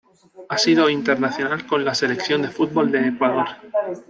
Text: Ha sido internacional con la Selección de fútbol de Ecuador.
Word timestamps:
Ha 0.49 0.57
sido 0.57 0.89
internacional 0.89 1.67
con 1.67 1.85
la 1.85 1.93
Selección 1.93 2.41
de 2.41 2.47
fútbol 2.47 2.91
de 2.91 3.07
Ecuador. 3.09 3.45